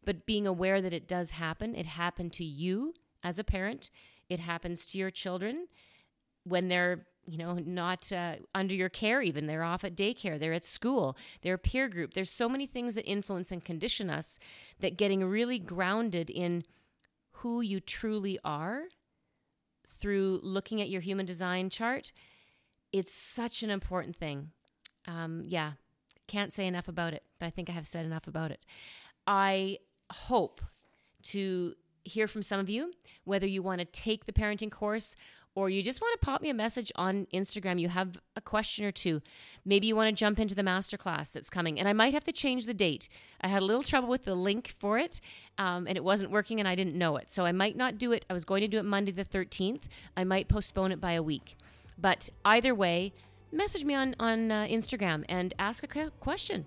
but 0.03 0.25
being 0.25 0.47
aware 0.47 0.81
that 0.81 0.91
it 0.91 1.07
does 1.07 1.29
happen, 1.29 1.75
it 1.75 1.85
happened 1.85 2.33
to 2.33 2.43
you 2.43 2.95
as 3.23 3.37
a 3.37 3.43
parent, 3.43 3.91
it 4.29 4.39
happens 4.39 4.85
to 4.85 4.97
your 4.97 5.11
children 5.11 5.67
when 6.43 6.67
they're 6.67 7.05
you 7.25 7.37
know 7.37 7.53
not 7.53 8.11
uh, 8.11 8.35
under 8.53 8.73
your 8.73 8.89
care 8.89 9.21
even 9.21 9.47
they're 9.47 9.63
off 9.63 9.83
at 9.83 9.95
daycare 9.95 10.37
they're 10.37 10.53
at 10.53 10.65
school 10.65 11.15
they're 11.41 11.57
peer 11.57 11.87
group 11.87 12.13
there's 12.13 12.31
so 12.31 12.49
many 12.49 12.65
things 12.65 12.95
that 12.95 13.05
influence 13.05 13.51
and 13.51 13.63
condition 13.63 14.09
us 14.09 14.39
that 14.81 14.97
getting 14.97 15.23
really 15.23 15.57
grounded 15.59 16.29
in 16.29 16.63
who 17.37 17.61
you 17.61 17.79
truly 17.79 18.37
are 18.43 18.83
through 19.87 20.39
looking 20.43 20.81
at 20.81 20.89
your 20.89 21.01
human 21.01 21.25
design 21.25 21.69
chart 21.69 22.11
it's 22.93 23.13
such 23.13 23.63
an 23.63 23.71
important 23.71 24.15
thing. 24.15 24.51
Um, 25.07 25.43
yeah, 25.45 25.71
can't 26.27 26.53
say 26.53 26.67
enough 26.67 26.87
about 26.87 27.13
it, 27.13 27.23
but 27.39 27.47
I 27.47 27.49
think 27.49 27.69
I 27.69 27.73
have 27.73 27.87
said 27.87 28.05
enough 28.05 28.27
about 28.27 28.51
it. 28.51 28.65
I 29.27 29.79
hope 30.11 30.61
to 31.23 31.73
hear 32.03 32.27
from 32.27 32.43
some 32.43 32.59
of 32.59 32.69
you, 32.69 32.93
whether 33.23 33.47
you 33.47 33.61
want 33.61 33.79
to 33.79 33.85
take 33.85 34.25
the 34.25 34.33
parenting 34.33 34.71
course 34.71 35.15
or 35.55 35.69
you 35.69 35.83
just 35.83 36.01
want 36.01 36.19
to 36.19 36.25
pop 36.25 36.41
me 36.41 36.49
a 36.49 36.53
message 36.53 36.91
on 36.95 37.27
Instagram. 37.33 37.79
You 37.79 37.89
have 37.89 38.17
a 38.35 38.41
question 38.41 38.85
or 38.85 38.91
two. 38.91 39.21
Maybe 39.63 39.85
you 39.85 39.95
want 39.95 40.09
to 40.09 40.19
jump 40.19 40.39
into 40.39 40.55
the 40.55 40.63
masterclass 40.63 41.31
that's 41.31 41.49
coming. 41.49 41.79
And 41.79 41.87
I 41.87 41.93
might 41.93 42.13
have 42.13 42.23
to 42.23 42.31
change 42.31 42.65
the 42.65 42.73
date. 42.73 43.07
I 43.39 43.47
had 43.47 43.61
a 43.61 43.65
little 43.65 43.83
trouble 43.83 44.09
with 44.09 44.23
the 44.23 44.33
link 44.33 44.73
for 44.79 44.97
it, 44.97 45.19
um, 45.59 45.85
and 45.87 45.95
it 45.95 46.03
wasn't 46.03 46.31
working, 46.31 46.59
and 46.59 46.67
I 46.67 46.73
didn't 46.73 46.95
know 46.95 47.17
it. 47.17 47.29
So 47.29 47.45
I 47.45 47.51
might 47.51 47.77
not 47.77 47.99
do 47.99 48.11
it. 48.11 48.25
I 48.29 48.33
was 48.33 48.45
going 48.45 48.61
to 48.61 48.67
do 48.67 48.79
it 48.79 48.83
Monday 48.83 49.11
the 49.11 49.23
13th. 49.23 49.81
I 50.17 50.23
might 50.23 50.47
postpone 50.47 50.91
it 50.91 50.99
by 50.99 51.11
a 51.11 51.21
week. 51.21 51.55
But 51.99 52.29
either 52.43 52.73
way, 52.73 53.13
message 53.51 53.85
me 53.85 53.93
on, 53.93 54.15
on 54.19 54.51
uh, 54.51 54.65
Instagram 54.65 55.23
and 55.29 55.53
ask 55.59 55.83
a 55.83 56.09
question. 56.19 56.65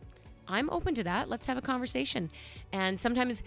I'm 0.48 0.70
open 0.70 0.94
to 0.94 1.02
that. 1.04 1.28
Let's 1.28 1.48
have 1.48 1.58
a 1.58 1.62
conversation. 1.62 2.30
And 2.72 3.00
sometimes 3.00 3.42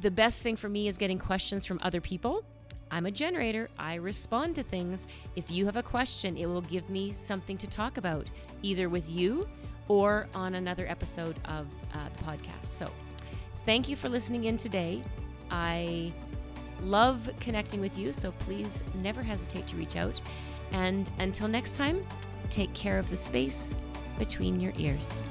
the 0.00 0.10
best 0.10 0.42
thing 0.42 0.56
for 0.56 0.68
me 0.68 0.88
is 0.88 0.96
getting 0.96 1.18
questions 1.18 1.66
from 1.66 1.80
other 1.82 2.00
people. 2.00 2.44
I'm 2.90 3.06
a 3.06 3.10
generator. 3.10 3.68
I 3.78 3.94
respond 3.94 4.54
to 4.56 4.62
things. 4.62 5.06
If 5.34 5.50
you 5.50 5.66
have 5.66 5.76
a 5.76 5.82
question, 5.82 6.36
it 6.36 6.46
will 6.46 6.60
give 6.60 6.88
me 6.88 7.12
something 7.12 7.58
to 7.58 7.66
talk 7.66 7.96
about, 7.96 8.26
either 8.62 8.88
with 8.88 9.08
you 9.10 9.48
or 9.88 10.28
on 10.34 10.54
another 10.54 10.86
episode 10.88 11.36
of 11.46 11.66
uh, 11.94 11.98
the 12.16 12.24
podcast. 12.24 12.66
So, 12.66 12.90
thank 13.64 13.88
you 13.88 13.96
for 13.96 14.08
listening 14.08 14.44
in 14.44 14.56
today. 14.56 15.02
I 15.50 16.12
love 16.82 17.28
connecting 17.40 17.80
with 17.80 17.96
you, 17.96 18.12
so 18.12 18.32
please 18.32 18.82
never 19.02 19.22
hesitate 19.22 19.66
to 19.68 19.76
reach 19.76 19.96
out. 19.96 20.20
And 20.72 21.10
until 21.18 21.48
next 21.48 21.76
time, 21.76 22.04
take 22.50 22.72
care 22.74 22.98
of 22.98 23.08
the 23.10 23.16
space 23.16 23.74
between 24.18 24.60
your 24.60 24.72
ears. 24.76 25.22